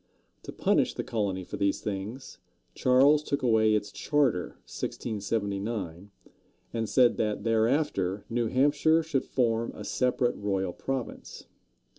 To 0.41 0.51
punish 0.51 0.95
the 0.95 1.03
colony 1.03 1.43
for 1.43 1.57
these 1.57 1.79
things, 1.79 2.39
Charles 2.73 3.21
took 3.21 3.43
away 3.43 3.75
its 3.75 3.91
charter 3.91 4.55
(1679), 4.65 6.09
and 6.73 6.89
said 6.89 7.17
that 7.17 7.43
thereafter 7.43 8.25
New 8.27 8.47
Hampshire 8.47 9.03
should 9.03 9.25
form 9.25 9.71
a 9.75 9.85
separate 9.85 10.35
royal 10.37 10.73
province. 10.73 11.45